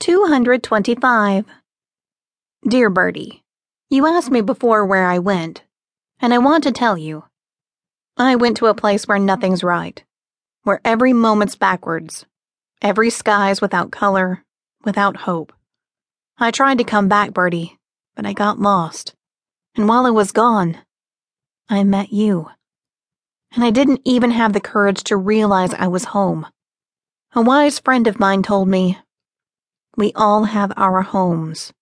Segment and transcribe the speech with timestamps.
[0.00, 1.44] 225.
[2.66, 3.44] Dear Bertie,
[3.90, 5.62] You asked me before where I went,
[6.20, 7.24] and I want to tell you.
[8.16, 10.02] I went to a place where nothing's right,
[10.62, 12.24] where every moment's backwards,
[12.80, 14.42] every sky's without color,
[14.86, 15.52] without hope.
[16.38, 17.78] I tried to come back, Bertie,
[18.16, 19.14] but I got lost.
[19.76, 20.78] And while I was gone,
[21.68, 22.48] I met you.
[23.52, 26.46] And I didn't even have the courage to realize I was home.
[27.34, 28.96] A wise friend of mine told me,
[30.00, 31.74] We all have our homes.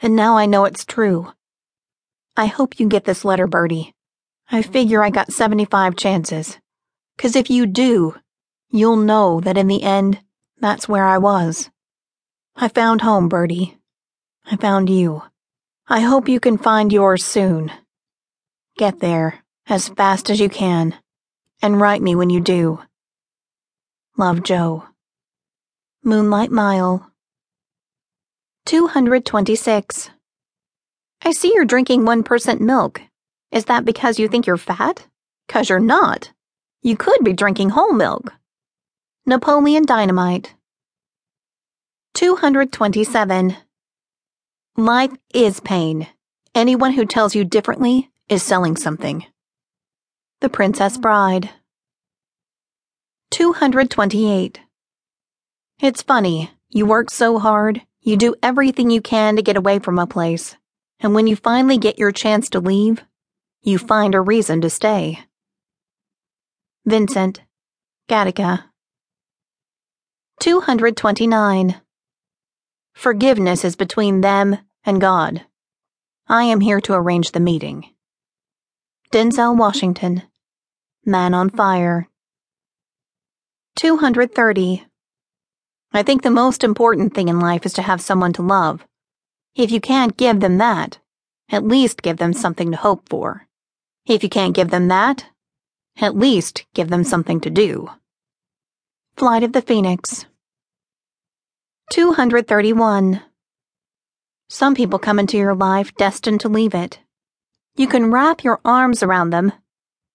[0.00, 1.34] And now I know it's true.
[2.34, 3.94] I hope you get this letter, Bertie.
[4.50, 6.58] I figure I got 75 chances.
[7.18, 8.14] 'Cause if you do,
[8.70, 10.24] you'll know that in the end,
[10.60, 11.68] that's where I was.
[12.56, 13.78] I found home, Bertie.
[14.46, 15.20] I found you.
[15.88, 17.70] I hope you can find yours soon.
[18.78, 20.98] Get there as fast as you can,
[21.60, 22.80] and write me when you do.
[24.16, 24.86] Love, Joe.
[26.02, 27.11] Moonlight Mile.
[28.66, 30.10] 226.
[31.24, 33.00] I see you're drinking 1% milk.
[33.50, 35.06] Is that because you think you're fat?
[35.48, 36.32] Cause you're not.
[36.82, 38.32] You could be drinking whole milk.
[39.26, 40.54] Napoleon Dynamite.
[42.14, 43.56] 227.
[44.76, 46.08] Life is pain.
[46.54, 49.24] Anyone who tells you differently is selling something.
[50.40, 51.50] The Princess Bride.
[53.30, 54.60] 228.
[55.80, 59.98] It's funny, you work so hard, you do everything you can to get away from
[59.98, 60.56] a place,
[61.00, 63.02] and when you finally get your chance to leave,
[63.62, 65.20] you find a reason to stay.
[66.84, 67.40] Vincent,
[68.08, 68.64] Gattaca.
[70.40, 71.80] 229.
[72.92, 75.46] Forgiveness is between them and God.
[76.28, 77.88] I am here to arrange the meeting.
[79.12, 80.22] Denzel Washington,
[81.04, 82.08] Man on Fire.
[83.76, 84.86] 230.
[85.94, 88.86] I think the most important thing in life is to have someone to love.
[89.54, 90.98] If you can't give them that,
[91.50, 93.46] at least give them something to hope for.
[94.06, 95.26] If you can't give them that,
[95.98, 97.90] at least give them something to do.
[99.16, 100.24] Flight of the Phoenix.
[101.90, 103.20] 231.
[104.48, 107.00] Some people come into your life destined to leave it.
[107.76, 109.52] You can wrap your arms around them,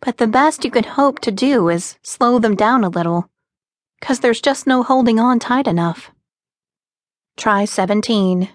[0.00, 3.28] but the best you can hope to do is slow them down a little
[4.04, 6.10] because there's just no holding on tight enough.
[7.38, 8.50] Try 17.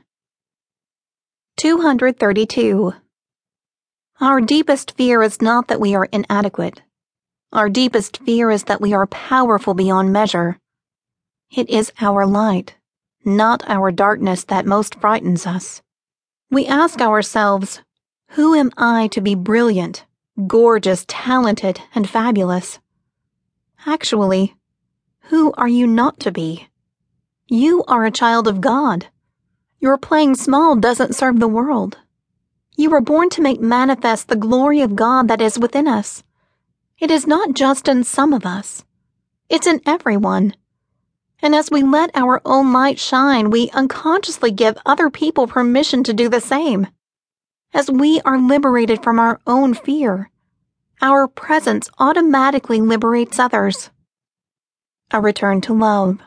[1.57, 2.93] 232.
[4.21, 6.83] Our deepest fear is not that we are inadequate.
[7.51, 10.59] Our deepest fear is that we are powerful beyond measure.
[11.49, 12.75] It is our light,
[13.25, 15.81] not our darkness, that most frightens us.
[16.51, 17.81] We ask ourselves,
[18.33, 20.05] who am I to be brilliant,
[20.45, 22.77] gorgeous, talented, and fabulous?
[23.87, 24.53] Actually,
[25.29, 26.67] who are you not to be?
[27.47, 29.07] You are a child of God.
[29.79, 31.99] Your playing small doesn't serve the world.
[32.75, 36.23] You were born to make manifest the glory of God that is within us.
[36.97, 38.83] It is not just in some of us.
[39.49, 40.55] It's in everyone.
[41.43, 46.13] And as we let our own light shine, we unconsciously give other people permission to
[46.13, 46.87] do the same.
[47.71, 50.31] As we are liberated from our own fear,
[51.03, 53.91] our presence automatically liberates others.
[55.11, 56.19] A return to love.